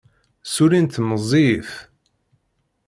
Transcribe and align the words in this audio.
Ssullint 0.47 1.01
meẓẓiyit. 1.07 1.71